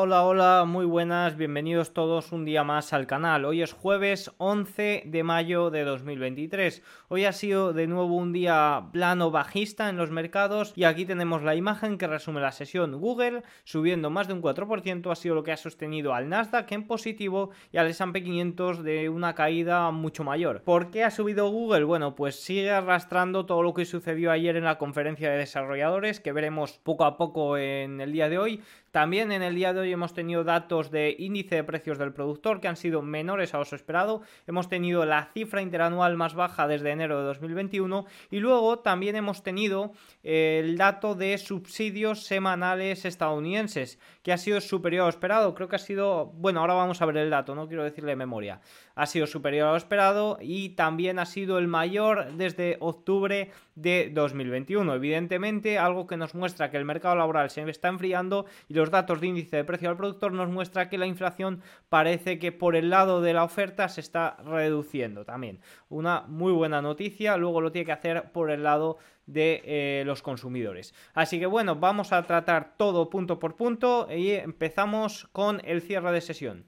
[0.00, 3.44] Hola, hola, muy buenas, bienvenidos todos un día más al canal.
[3.44, 6.84] Hoy es jueves 11 de mayo de 2023.
[7.08, 11.42] Hoy ha sido de nuevo un día plano bajista en los mercados y aquí tenemos
[11.42, 13.00] la imagen que resume la sesión.
[13.00, 16.86] Google subiendo más de un 4% ha sido lo que ha sostenido al Nasdaq en
[16.86, 20.62] positivo y al S&P 500 de una caída mucho mayor.
[20.62, 21.82] ¿Por qué ha subido Google?
[21.82, 26.30] Bueno, pues sigue arrastrando todo lo que sucedió ayer en la conferencia de desarrolladores que
[26.30, 28.62] veremos poco a poco en el día de hoy.
[28.92, 32.60] También en el día de hoy hemos tenido datos de índice de precios del productor
[32.60, 34.22] que han sido menores a lo esperado.
[34.46, 39.42] Hemos tenido la cifra interanual más baja desde enero de 2021 y luego también hemos
[39.42, 39.92] tenido
[40.22, 45.54] eh, el dato de subsidios semanales estadounidenses que ha sido superior a lo esperado.
[45.54, 48.16] Creo que ha sido, bueno, ahora vamos a ver el dato, no quiero decirle de
[48.16, 48.60] memoria.
[48.94, 54.10] Ha sido superior a lo esperado y también ha sido el mayor desde octubre de
[54.12, 54.94] 2021.
[54.94, 59.20] Evidentemente, algo que nos muestra que el mercado laboral se está enfriando y los datos
[59.20, 63.20] de índice de al productor nos muestra que la inflación parece que por el lado
[63.20, 65.60] de la oferta se está reduciendo también.
[65.88, 70.22] Una muy buena noticia, luego lo tiene que hacer por el lado de eh, los
[70.22, 70.94] consumidores.
[71.14, 76.12] Así que bueno, vamos a tratar todo punto por punto y empezamos con el cierre
[76.12, 76.64] de sesión.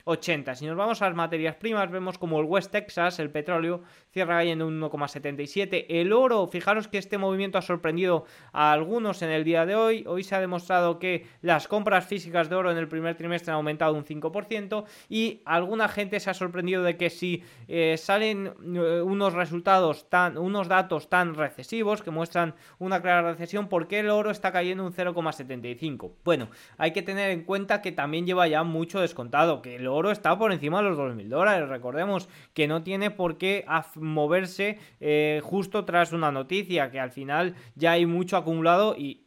[0.05, 0.55] 1780.
[0.55, 4.37] Si nos vamos a las materias primas vemos como el West Texas, el petróleo, cierra
[4.37, 5.87] cayendo un 1,77.
[5.89, 10.03] El oro, fijaros que este movimiento ha sorprendido a algunos en el día de hoy.
[10.07, 13.57] Hoy se ha demostrado que las compras físicas de oro en el primer trimestre han
[13.57, 19.01] aumentado un 5% y alguna gente se ha sorprendido de que si eh, salen eh,
[19.01, 24.11] unos resultados tan, unos datos tan recesivos que muestran una clara recesión, ¿por qué el
[24.11, 26.11] oro está cayendo un 0,75?
[26.23, 29.94] Bueno, hay que tener en cuenta que también lleva ya mucho descontado, que el oro
[30.11, 31.69] está por encima de los 2.000 dólares.
[31.69, 37.55] Recordemos que no tiene por qué moverse eh, justo tras una noticia, que al final
[37.75, 39.23] ya hay mucho acumulado y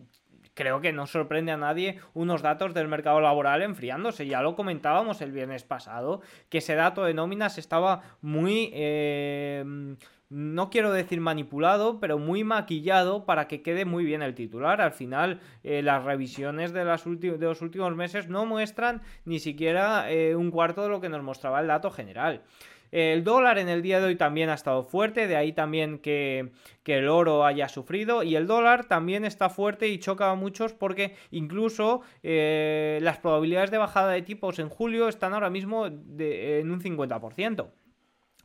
[0.54, 4.26] creo que no sorprende a nadie unos datos del mercado laboral enfriándose.
[4.26, 8.70] Ya lo comentábamos el viernes pasado, que ese dato de nóminas estaba muy...
[8.74, 9.96] Eh,
[10.30, 14.80] no quiero decir manipulado, pero muy maquillado para que quede muy bien el titular.
[14.80, 20.50] Al final, eh, las revisiones de, los últimos meses no muestran ni siquiera eh, un
[20.50, 22.42] cuarto de lo que nos mostraba el dato general.
[22.90, 26.50] El dólar en el día de hoy también ha estado fuerte, de ahí también que,
[26.86, 31.14] el oro haya sufrido y el dólar también está fuerte y choca a muchos porque
[31.30, 36.80] incluso eh, las probabilidades de bajada de tipos en julio están ahora mismo en un
[36.80, 37.68] 50%.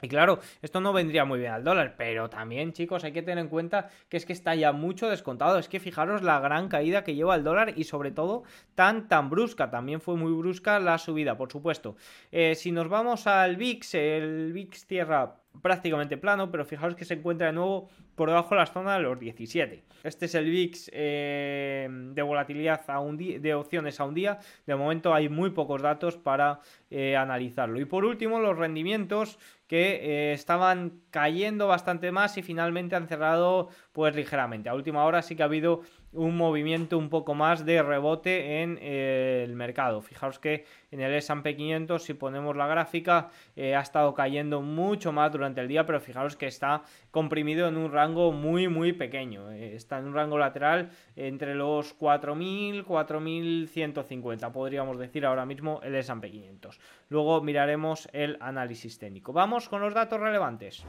[0.03, 3.38] Y claro, esto no vendría muy bien al dólar, pero también, chicos, hay que tener
[3.38, 5.58] en cuenta que es que está ya mucho descontado.
[5.58, 8.44] Es que fijaros la gran caída que lleva el dólar y sobre todo
[8.75, 9.72] tan, tan brusca.
[9.72, 11.96] También fue muy brusca la subida, por supuesto.
[12.34, 17.16] Eh, si nos vamos al VIX, el VIX tierra prácticamente plano, pero fijaros que se
[17.16, 19.84] encuentra de nuevo por debajo de la zona de los 17.
[20.03, 24.40] Este es el VIX eh, de volatilidad a un de opciones a un día.
[24.66, 26.59] De momento hay muy pocos datos para
[26.90, 27.79] eh, analizarlo.
[27.79, 33.70] Y por último, los rendimientos que eh, estaban cayendo bastante más y finalmente han cerrado
[33.91, 34.70] pues ligeramente.
[34.70, 35.82] A última hora sí que ha habido
[36.14, 40.02] un movimiento un poco más de rebote en eh, el mercado.
[40.02, 45.12] Fijaos que en el S&P 500 si ponemos la gráfica eh, ha estado cayendo mucho
[45.12, 49.52] más durante el día, pero fijaos que está comprimido en un rango muy muy pequeño.
[49.52, 55.96] Eh, está en un rango lateral entre los 4.000 4.150 podríamos decir ahora mismo el
[55.96, 56.80] S&P 500.
[57.10, 59.34] Luego miraremos el análisis técnico.
[59.34, 60.86] Vamos con los datos relevantes.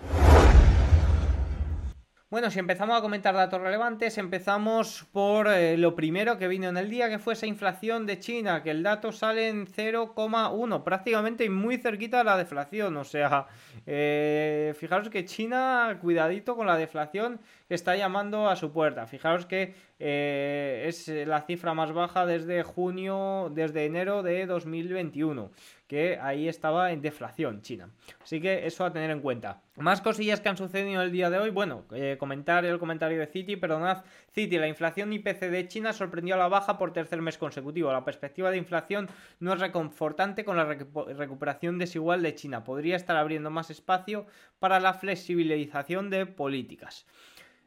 [2.35, 6.77] Bueno, si empezamos a comentar datos relevantes, empezamos por eh, lo primero que vino en
[6.77, 11.49] el día, que fue esa inflación de China, que el dato sale en 0,1, prácticamente
[11.49, 12.97] muy cerquita de la deflación.
[12.97, 13.47] O sea,
[13.87, 17.39] eh, fijaros que China, cuidadito con la deflación
[17.69, 19.07] está llamando a su puerta.
[19.07, 25.53] Fijaros que eh, es la cifra más baja desde junio, desde enero de 2021
[25.95, 27.89] que ahí estaba en deflación China.
[28.21, 29.63] Así que eso a tener en cuenta.
[29.77, 31.51] Más cosillas que han sucedido el día de hoy.
[31.51, 34.03] Bueno, eh, comentar el comentario de Citi, perdonad.
[34.33, 37.93] Citi, la inflación IPC de China sorprendió a la baja por tercer mes consecutivo.
[37.93, 39.09] La perspectiva de inflación
[39.39, 42.65] no es reconfortante con la recuperación desigual de China.
[42.65, 44.27] Podría estar abriendo más espacio
[44.59, 47.07] para la flexibilización de políticas.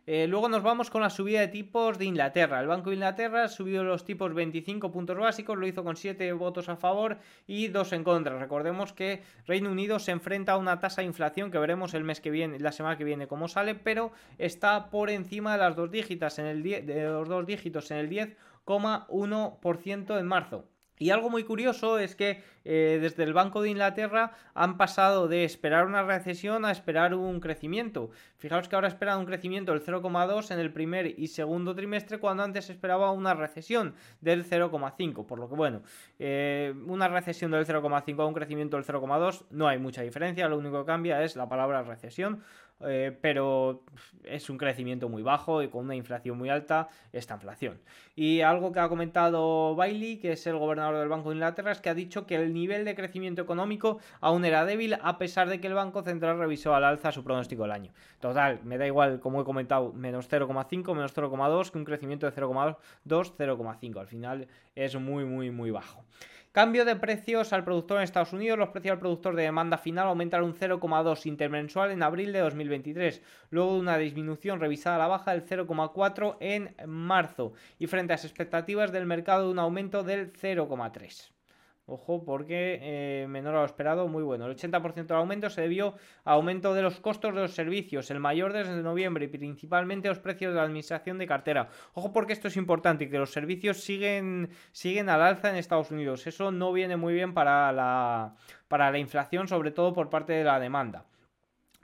[0.09, 2.61] Eh, luego nos vamos con la subida de tipos de Inglaterra.
[2.61, 6.31] El Banco de Inglaterra ha subido los tipos 25 puntos básicos, lo hizo con 7
[6.31, 8.39] votos a favor y 2 en contra.
[8.39, 12.21] Recordemos que Reino Unido se enfrenta a una tasa de inflación que veremos el mes
[12.21, 15.91] que viene, la semana que viene cómo sale, pero está por encima de las dos
[15.91, 20.69] dígitas en el de los dos dígitos en el 10,1% en marzo.
[20.99, 25.43] Y algo muy curioso es que eh, desde el Banco de Inglaterra han pasado de
[25.43, 28.09] esperar una recesión a esperar un crecimiento.
[28.37, 32.43] Fijaos que ahora esperan un crecimiento del 0,2 en el primer y segundo trimestre cuando
[32.43, 35.25] antes esperaba una recesión del 0,5.
[35.25, 35.81] Por lo que bueno,
[36.19, 40.57] eh, una recesión del 0,5 a un crecimiento del 0,2 no hay mucha diferencia, lo
[40.57, 42.41] único que cambia es la palabra recesión.
[42.81, 43.83] Eh, pero
[44.23, 47.79] es un crecimiento muy bajo y con una inflación muy alta, esta inflación.
[48.15, 51.81] Y algo que ha comentado Bailey, que es el gobernador del Banco de Inglaterra, es
[51.81, 55.59] que ha dicho que el nivel de crecimiento económico aún era débil a pesar de
[55.59, 57.93] que el Banco Central revisó al alza su pronóstico del año.
[58.19, 62.35] Total, me da igual, como he comentado, menos 0,5, menos 0,2, que un crecimiento de
[62.35, 62.77] 0,2,
[63.07, 63.99] 0,5.
[63.99, 66.03] Al final es muy, muy, muy bajo.
[66.57, 68.57] Cambio de precios al productor en Estados Unidos.
[68.57, 73.21] Los precios al productor de demanda final aumentaron un 0,2 intermensual en abril de 2023,
[73.51, 78.15] luego de una disminución revisada a la baja del 0,4 en marzo y frente a
[78.15, 81.36] las expectativas del mercado de un aumento del 0,3.
[81.89, 84.45] Ojo, porque eh, menor a lo esperado, muy bueno.
[84.45, 85.95] El 80% del aumento se debió
[86.25, 90.19] a aumento de los costos de los servicios, el mayor desde noviembre, y principalmente los
[90.19, 91.69] precios de la administración de cartera.
[91.93, 95.89] Ojo, porque esto es importante y que los servicios siguen, siguen al alza en Estados
[95.89, 96.27] Unidos.
[96.27, 98.35] Eso no viene muy bien para la,
[98.67, 101.05] para la inflación, sobre todo por parte de la demanda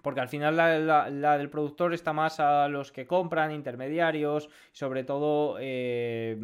[0.01, 5.55] porque al final la, del productor está más a los que compran, intermediarios, sobre todo
[5.61, 6.37] eh,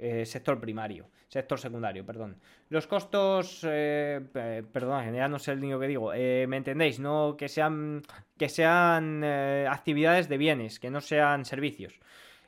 [0.00, 2.40] eh, sector primario, sector secundario, perdón.
[2.68, 4.20] Los costos, eh,
[4.72, 6.98] perdón, ya no sé el niño que digo, eh, ¿me entendéis?
[6.98, 8.02] No que sean,
[8.36, 12.00] que sean actividades de bienes, que no sean servicios.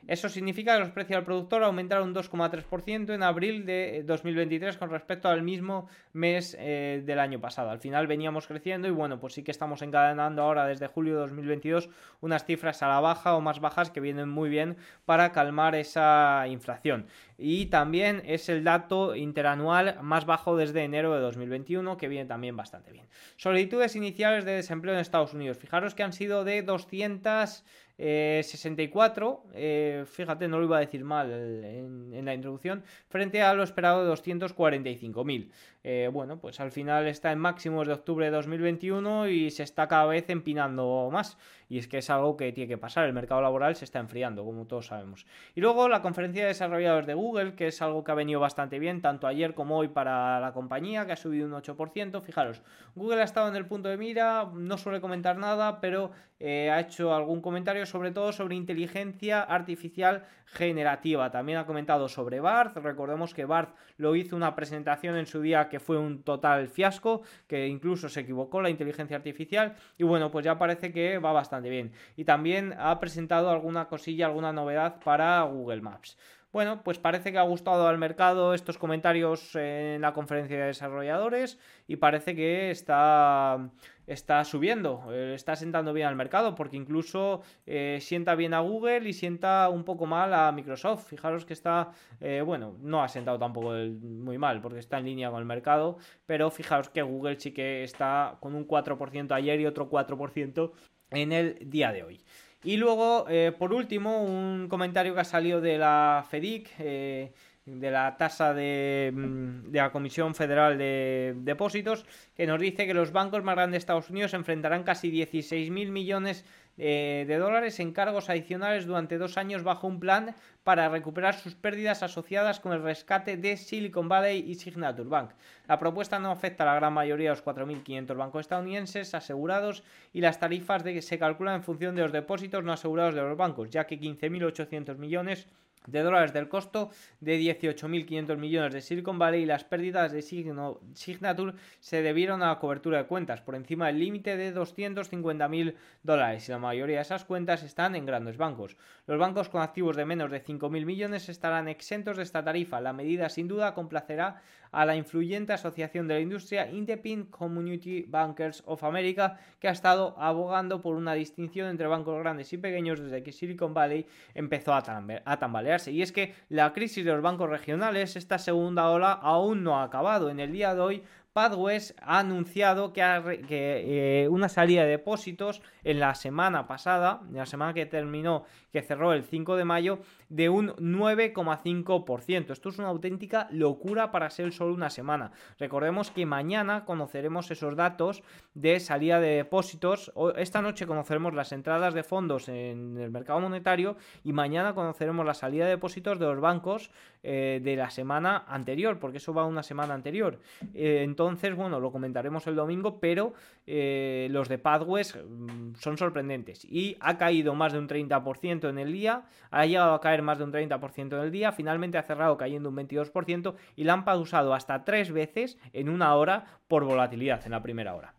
[0.07, 4.89] Eso significa que los precios al productor aumentaron un 2,3% en abril de 2023 con
[4.89, 7.69] respecto al mismo mes eh, del año pasado.
[7.69, 11.19] Al final veníamos creciendo y bueno, pues sí que estamos encadenando ahora desde julio de
[11.21, 11.89] 2022
[12.21, 16.45] unas cifras a la baja o más bajas que vienen muy bien para calmar esa
[16.47, 17.07] inflación.
[17.37, 22.55] Y también es el dato interanual más bajo desde enero de 2021 que viene también
[22.55, 23.07] bastante bien.
[23.37, 25.57] Solicitudes iniciales de desempleo en Estados Unidos.
[25.57, 27.63] Fijaros que han sido de 200
[28.01, 33.53] 64, eh, eh, fíjate, no lo iba a decir mal en, la introducción, frente a
[33.53, 35.51] lo esperado de 245.000.
[35.83, 39.87] Eh, bueno, pues al final está en máximos de octubre de 2021 y se está
[39.87, 41.37] cada vez empinando más.
[41.71, 44.43] Y es que es algo que tiene que pasar, el mercado laboral se está enfriando,
[44.43, 45.25] como todos sabemos.
[45.55, 48.77] Y luego la conferencia de desarrolladores de Google, que es algo que ha venido bastante
[48.77, 52.21] bien, tanto ayer como hoy para la compañía, que ha subido un 8%.
[52.21, 52.61] Fijaros,
[52.93, 56.11] Google ha estado en el punto de mira, no suele comentar nada, pero
[56.41, 61.29] ha hecho algún comentario sobre todo sobre inteligencia artificial generativa.
[61.29, 62.75] También ha comentado sobre Barth.
[62.77, 67.21] Recordemos que Barth lo hizo una presentación en su día que fue un total fiasco,
[67.47, 69.75] que incluso se equivocó la inteligencia artificial.
[69.99, 71.91] Y bueno, pues ya parece que va bastante bien.
[72.15, 76.17] Y también ha presentado alguna cosilla, alguna novedad para Google Maps.
[76.51, 81.57] Bueno, pues parece que ha gustado al mercado estos comentarios en la conferencia de desarrolladores
[81.87, 83.69] y parece que está,
[84.05, 89.07] está subiendo, eh, está sentando bien al mercado porque incluso eh, sienta bien a Google
[89.07, 91.07] y sienta un poco mal a Microsoft.
[91.07, 95.31] Fijaros que está, eh, bueno, no ha sentado tampoco muy mal porque está en línea
[95.31, 99.65] con el mercado, pero fijaros que Google sí que está con un 4% ayer y
[99.67, 100.71] otro 4%
[101.11, 102.19] en el día de hoy.
[102.63, 107.31] Y luego, eh, por último, un comentario que ha salido de la FEDIC, eh,
[107.65, 112.93] de la tasa de, mm, de, la Comisión Federal de Depósitos, que nos dice que
[112.93, 116.43] los bancos más grandes de Estados Unidos enfrentarán casi 16.000 millones
[116.77, 121.53] eh, de dólares en cargos adicionales durante dos años bajo un plan para recuperar sus
[121.53, 125.31] pérdidas asociadas con el rescate de Silicon Valley y Signature Bank.
[125.67, 130.21] La propuesta no afecta a la gran mayoría de los 4.500 bancos estadounidenses asegurados y
[130.21, 133.37] las tarifas de que se calculan en función de los depósitos no asegurados de los
[133.37, 135.47] bancos, ya que 15.800 millones
[135.87, 141.53] de dólares del costo de 18.500 millones de Silicon Valley y las pérdidas de Signature
[141.79, 146.51] se debieron a la cobertura de cuentas por encima del límite de 250.000 dólares y
[146.51, 148.77] la mayoría de esas cuentas están en grandes bancos.
[149.07, 152.79] Los bancos con activos de menos de 5.000 millones estarán exentos de esta tarifa.
[152.79, 158.63] La medida sin duda complacerá a la influyente asociación de la industria Independent Community Bankers
[158.65, 163.23] of America que ha estado abogando por una distinción entre bancos grandes y pequeños desde
[163.23, 168.15] que Silicon Valley empezó a, tambalear y es que la crisis de los bancos regionales,
[168.15, 170.29] esta segunda ola, aún no ha acabado.
[170.29, 173.01] En el día de hoy Padwest ha anunciado que,
[173.47, 178.45] que eh, una salida de depósitos en la semana pasada, en la semana que terminó,
[178.71, 182.51] que cerró el 5 de mayo, de un 9,5%.
[182.51, 185.31] Esto es una auténtica locura para ser solo una semana.
[185.59, 188.23] Recordemos que mañana conoceremos esos datos
[188.53, 190.11] de salida de depósitos.
[190.37, 195.33] Esta noche conoceremos las entradas de fondos en el mercado monetario y mañana conoceremos la
[195.33, 196.91] salida de depósitos de los bancos
[197.23, 200.39] eh, de la semana anterior, porque eso va una semana anterior.
[200.73, 203.33] Eh, entonces, bueno, lo comentaremos el domingo, pero
[203.67, 206.65] eh, los de Padwest mm, son sorprendentes.
[206.65, 210.37] Y ha caído más de un 30% en el día, ha llegado a caer más
[210.37, 214.05] de un 30% en el día, finalmente ha cerrado cayendo un 22% y la han
[214.05, 218.13] pausado hasta tres veces en una hora por volatilidad en la primera hora.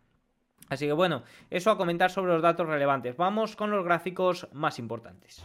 [0.68, 3.16] Así que bueno, eso a comentar sobre los datos relevantes.
[3.16, 5.44] Vamos con los gráficos más importantes.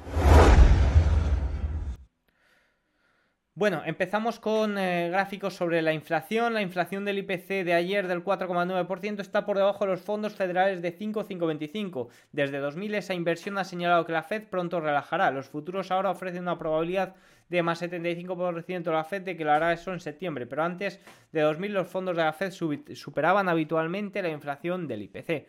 [3.57, 6.53] Bueno, empezamos con eh, gráficos sobre la inflación.
[6.53, 10.83] La inflación del IPC de ayer del 4,9% está por debajo de los fondos federales
[10.83, 12.07] de 5,525.
[12.31, 15.31] Desde 2000 esa inversión ha señalado que la Fed pronto relajará.
[15.31, 17.15] Los futuros ahora ofrecen una probabilidad
[17.49, 20.99] de más 75% de la Fed de que lo hará eso en septiembre, pero antes
[21.31, 25.47] de 2000 los fondos de la Fed superaban habitualmente la inflación del IPC.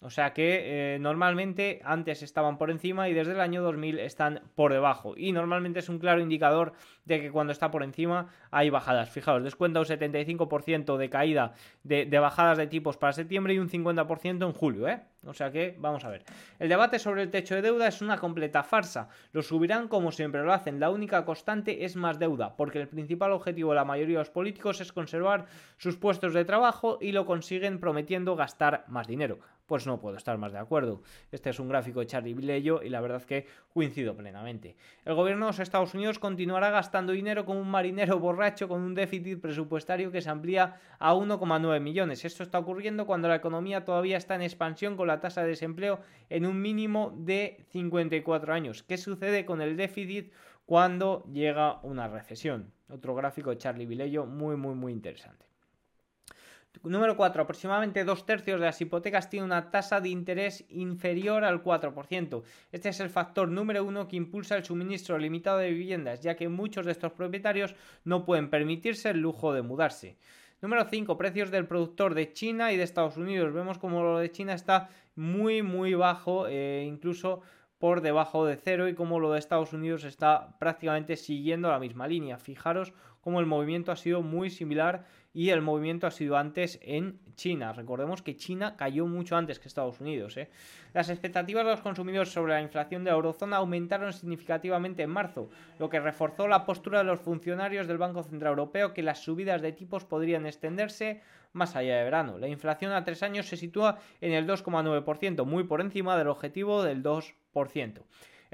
[0.00, 4.42] O sea que eh, normalmente antes estaban por encima y desde el año 2000 están
[4.54, 5.14] por debajo.
[5.16, 6.74] Y normalmente es un claro indicador
[7.06, 9.08] de que cuando está por encima hay bajadas.
[9.08, 13.70] Fijaos, descuenta un 75% de caída de, de, bajadas de tipos para septiembre y un
[13.70, 14.86] 50% en julio.
[14.86, 15.00] ¿eh?
[15.24, 16.24] O sea que vamos a ver.
[16.58, 19.08] El debate sobre el techo de deuda es una completa farsa.
[19.32, 20.78] Lo subirán como siempre lo hacen.
[20.78, 24.30] La única constante es más deuda, porque el principal objetivo de la mayoría de los
[24.30, 25.46] políticos es conservar
[25.78, 30.38] sus puestos de trabajo y lo consiguen prometiendo gastar más dinero pues no puedo estar
[30.38, 31.02] más de acuerdo.
[31.30, 34.76] Este es un gráfico de Charlie Vilello y la verdad que coincido plenamente.
[35.04, 38.94] El gobierno de los Estados Unidos continuará gastando dinero como un marinero borracho con un
[38.94, 42.24] déficit presupuestario que se amplía a 1,9 millones.
[42.24, 46.00] Esto está ocurriendo cuando la economía todavía está en expansión con la tasa de desempleo
[46.30, 48.82] en un mínimo de 54 años.
[48.82, 50.32] ¿Qué sucede con el déficit
[50.64, 52.72] cuando llega una recesión?
[52.88, 55.55] Otro gráfico de Charlie Vilello muy muy muy interesante.
[56.82, 57.42] Número 4.
[57.42, 62.42] Aproximadamente dos tercios de las hipotecas tienen una tasa de interés inferior al 4%.
[62.72, 66.48] Este es el factor número uno que impulsa el suministro limitado de viviendas, ya que
[66.48, 70.16] muchos de estos propietarios no pueden permitirse el lujo de mudarse.
[70.62, 71.18] Número 5.
[71.18, 73.52] Precios del productor de China y de Estados Unidos.
[73.52, 77.42] Vemos como lo de China está muy muy bajo, eh, incluso
[77.78, 82.08] por debajo de cero y como lo de Estados Unidos está prácticamente siguiendo la misma
[82.08, 82.38] línea.
[82.38, 82.94] Fijaros
[83.26, 85.04] cómo el movimiento ha sido muy similar
[85.34, 87.72] y el movimiento ha sido antes en China.
[87.72, 90.36] Recordemos que China cayó mucho antes que Estados Unidos.
[90.36, 90.48] ¿eh?
[90.94, 95.50] Las expectativas de los consumidores sobre la inflación de la eurozona aumentaron significativamente en marzo,
[95.80, 99.60] lo que reforzó la postura de los funcionarios del Banco Central Europeo que las subidas
[99.60, 101.20] de tipos podrían extenderse
[101.52, 102.38] más allá de verano.
[102.38, 106.84] La inflación a tres años se sitúa en el 2,9%, muy por encima del objetivo
[106.84, 108.02] del 2%.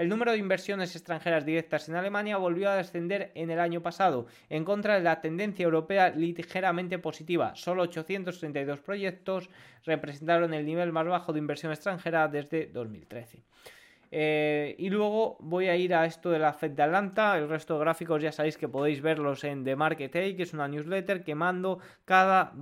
[0.02, 4.26] El número de inversiones extranjeras directas en Alemania volvió a descender en el año pasado,
[4.50, 7.54] en contra de la tendencia europea ligeramente positiva.
[7.54, 9.49] Solo 832 proyectos
[9.85, 13.44] representaron el nivel más bajo de inversión extranjera desde 2013.
[14.14, 17.38] Eh, y luego voy a ir a esto de la Fed de Atlanta.
[17.38, 20.52] El resto de gráficos ya sabéis que podéis verlos en The Market Day, que es
[20.52, 22.52] una newsletter que mando cada,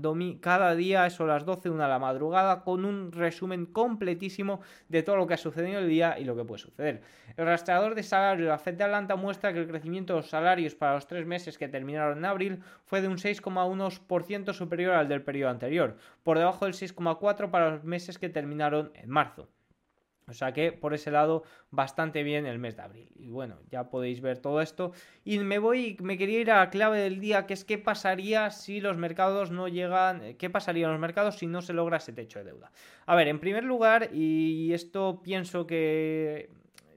[0.76, 5.16] día, eso a las 12, una a la madrugada, con un resumen completísimo de todo
[5.16, 7.02] lo que ha sucedido el día y lo que puede suceder.
[7.36, 10.30] El rastreador de salario de la Fed de Atlanta muestra que el crecimiento de los
[10.30, 15.08] salarios para los tres meses que terminaron en abril fue de un 6,1% superior al
[15.08, 19.48] del periodo anterior, por debajo del 6,4% para los meses que terminaron en marzo.
[20.30, 23.12] O sea que por ese lado bastante bien el mes de abril.
[23.16, 24.92] Y bueno, ya podéis ver todo esto.
[25.24, 28.50] Y me voy, me quería ir a la clave del día, que es qué pasaría
[28.50, 32.12] si los mercados no llegan, qué pasaría en los mercados si no se logra ese
[32.12, 32.70] techo de deuda.
[33.06, 36.50] A ver, en primer lugar, y esto pienso que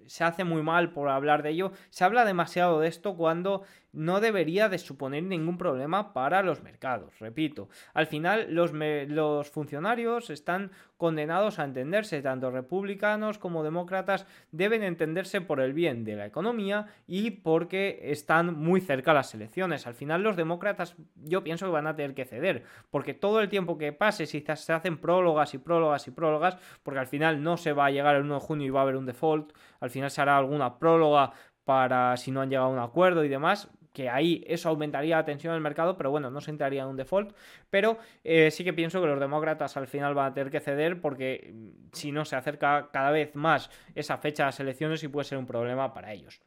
[0.05, 1.71] se hace muy mal por hablar de ello.
[1.89, 3.63] Se habla demasiado de esto cuando
[3.93, 7.17] no debería de suponer ningún problema para los mercados.
[7.19, 15.41] Repito, al final los, funcionarios están condenados a entenderse, tanto republicanos como demócratas deben entenderse
[15.41, 19.85] por el bien de la economía y porque están muy cerca las elecciones.
[19.85, 23.49] Al final los demócratas yo pienso que van a tener que ceder, porque todo el
[23.49, 27.57] tiempo que pase, si se hacen prólogas y prólogas y prólogas, porque al final no
[27.57, 29.89] se va a llegar el 1 de junio y va a haber un default, al
[29.89, 31.33] final se hará alguna próloga
[31.65, 35.25] para si no han llegado a un acuerdo y demás, que ahí eso aumentaría la
[35.25, 37.35] tensión del mercado, pero bueno, no se entraría en un default.
[37.69, 40.99] Pero eh, sí que pienso que los demócratas al final van a tener que ceder
[40.99, 45.07] porque mm, si no se acerca cada vez más esa fecha de las elecciones y
[45.07, 46.41] puede ser un problema para ellos.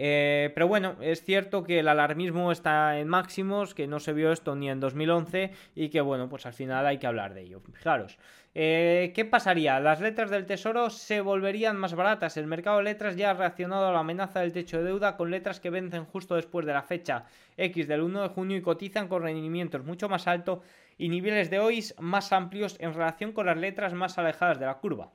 [0.00, 4.30] Eh, pero bueno, es cierto que el alarmismo está en máximos, que no se vio
[4.30, 7.60] esto ni en 2011 y que bueno, pues al final hay que hablar de ello.
[7.72, 8.16] Fijaros,
[8.54, 9.80] eh, ¿qué pasaría?
[9.80, 12.36] Las letras del tesoro se volverían más baratas.
[12.36, 15.32] El mercado de letras ya ha reaccionado a la amenaza del techo de deuda con
[15.32, 17.24] letras que vencen justo después de la fecha
[17.56, 20.60] X del 1 de junio y cotizan con rendimientos mucho más altos
[20.96, 24.78] y niveles de hoy más amplios en relación con las letras más alejadas de la
[24.78, 25.10] curva.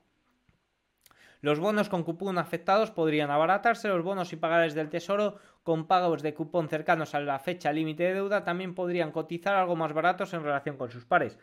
[1.44, 6.22] Los bonos con cupón afectados podrían abaratarse, los bonos y pagares del tesoro con pagos
[6.22, 10.34] de cupón cercanos a la fecha límite de deuda también podrían cotizar algo más baratos
[10.34, 11.38] en relación con sus pares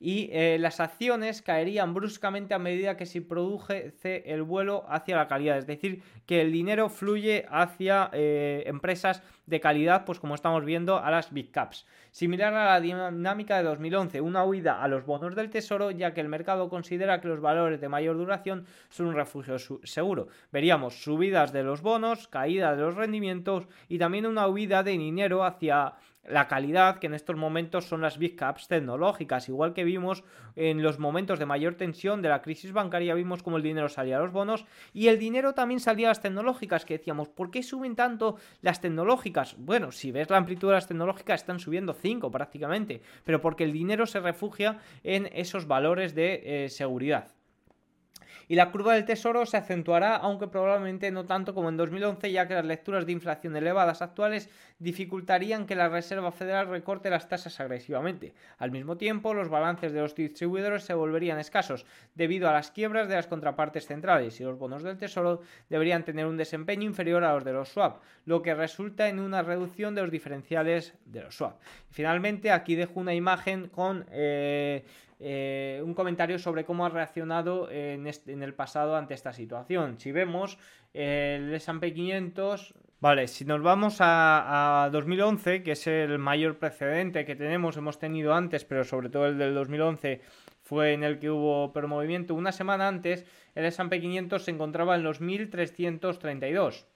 [0.00, 3.92] y eh, las acciones caerían bruscamente a medida que se produce
[4.24, 9.60] el vuelo hacia la calidad, es decir, que el dinero fluye hacia eh, empresas de
[9.60, 11.86] calidad, pues como estamos viendo a las big caps.
[12.12, 16.20] Similar a la dinámica de 2011, una huida a los bonos del tesoro, ya que
[16.20, 20.28] el mercado considera que los valores de mayor duración son un refugio seguro.
[20.50, 25.44] Veríamos subidas de los bonos, caída de los rendimientos y también una huida de dinero
[25.44, 25.94] hacia
[26.28, 30.24] la calidad que en estos momentos son las big caps tecnológicas, igual que vimos
[30.56, 34.18] en los momentos de mayor tensión de la crisis bancaria, vimos como el dinero salía
[34.18, 37.62] a los bonos y el dinero también salía a las tecnológicas, que decíamos, ¿por qué
[37.62, 39.56] suben tanto las tecnológicas?
[39.58, 43.72] Bueno, si ves la amplitud de las tecnológicas están subiendo 5 prácticamente, pero porque el
[43.72, 47.28] dinero se refugia en esos valores de eh, seguridad
[48.50, 52.48] y la curva del tesoro se acentuará, aunque probablemente no tanto como en 2011, ya
[52.48, 57.60] que las lecturas de inflación elevadas actuales dificultarían que la Reserva Federal recorte las tasas
[57.60, 58.34] agresivamente.
[58.58, 61.86] Al mismo tiempo, los balances de los distribuidores se volverían escasos
[62.16, 66.26] debido a las quiebras de las contrapartes centrales y los bonos del tesoro deberían tener
[66.26, 70.02] un desempeño inferior a los de los swap, lo que resulta en una reducción de
[70.02, 71.60] los diferenciales de los swap.
[71.92, 74.84] finalmente, aquí dejo una imagen con eh,
[75.22, 80.00] eh, un comentario sobre cómo ha reaccionado en, el pasado ante esta situación.
[80.00, 80.58] Si vemos
[80.94, 87.36] el S&P 500, vale, si nos vamos a, 2011, que es el mayor precedente que
[87.36, 90.22] tenemos, hemos tenido antes, pero sobre todo el del 2011
[90.62, 95.02] fue en el que hubo movimiento una semana antes, el S&P 500 se encontraba en
[95.02, 96.86] los 1332.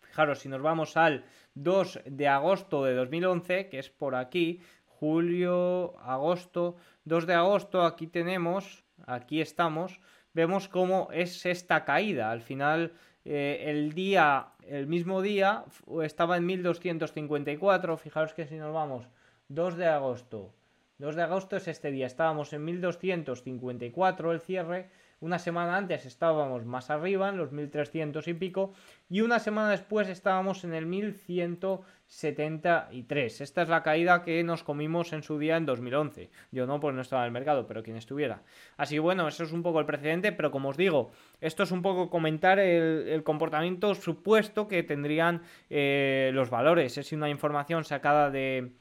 [0.00, 4.60] Fijaros, si nos vamos al 2 de agosto de 2011, que es por aquí,
[4.98, 6.76] julio, agosto,
[7.08, 10.00] 2 de agosto, aquí tenemos, aquí estamos,
[10.34, 12.30] vemos cómo es esta caída.
[12.30, 12.92] Al final,
[13.24, 15.64] eh, el día, el mismo día,
[16.02, 17.96] estaba en 1254.
[17.96, 19.08] Fijaros que si nos vamos,
[19.48, 20.52] 2 de agosto,
[20.98, 26.64] 2 de agosto es este día, estábamos en 1254 el cierre una semana antes estábamos
[26.64, 28.72] más arriba, en los 1300 y pico,
[29.10, 33.40] y una semana después estábamos en el 1173.
[33.40, 36.30] Esta es la caída que nos comimos en su día en 2011.
[36.52, 38.42] Yo no, pues no estaba en el mercado, pero quien estuviera.
[38.76, 41.72] Así que bueno, eso es un poco el precedente, pero como os digo, esto es
[41.72, 46.98] un poco comentar el, comportamiento supuesto que tendrían eh, los valores.
[46.98, 48.72] Es una información sacada de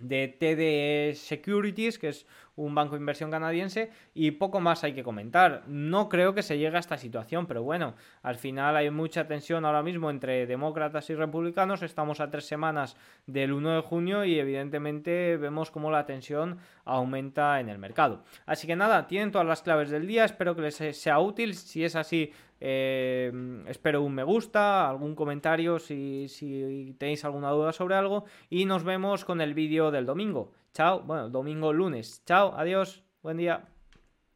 [0.00, 5.02] de TD Securities, que es un banco de inversión canadiense, y poco más hay que
[5.02, 5.62] comentar.
[5.66, 9.64] No creo que se llegue a esta situación, pero bueno, al final hay mucha tensión
[9.64, 11.82] ahora mismo entre demócratas y republicanos.
[11.82, 17.60] Estamos a tres semanas del 1 de junio y evidentemente vemos cómo la tensión aumenta
[17.60, 18.24] en el mercado.
[18.46, 21.54] Así que nada, tienen todas las claves del día, espero que les sea útil.
[21.54, 23.32] Si es así, eh,
[23.66, 28.84] espero un me gusta, algún comentario si, si tenéis alguna duda sobre algo y nos
[28.84, 30.52] vemos con el vídeo del domingo.
[30.72, 32.22] Chao, bueno, domingo, lunes.
[32.26, 33.79] Chao, adiós, buen día.